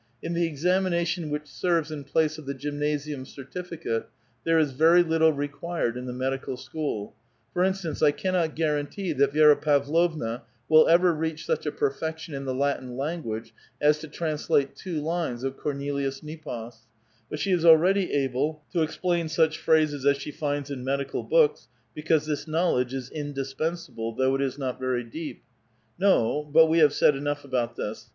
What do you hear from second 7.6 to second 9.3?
instance, I cannot guaran tee